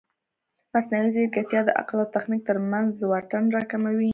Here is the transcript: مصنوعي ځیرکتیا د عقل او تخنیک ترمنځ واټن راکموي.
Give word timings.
مصنوعي 0.73 1.09
ځیرکتیا 1.13 1.61
د 1.65 1.69
عقل 1.79 1.97
او 2.03 2.13
تخنیک 2.15 2.41
ترمنځ 2.49 2.89
واټن 3.09 3.43
راکموي. 3.55 4.09